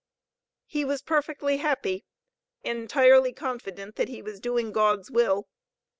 He 0.65 0.83
was 0.83 1.03
perfectly 1.03 1.57
happy, 1.57 2.05
entirely 2.63 3.33
confident 3.33 3.97
that 3.97 4.09
he 4.09 4.23
was 4.23 4.39
doing 4.39 4.71
God's 4.71 5.11
will. 5.11 5.47